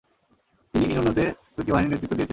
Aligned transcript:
তিনি 0.73 0.85
ইনোনুতে 0.85 1.23
তুর্কি 1.53 1.71
বাহিনীর 1.71 1.91
নেতৃত্ব 1.91 2.13
দিয়েছিলেন। 2.13 2.29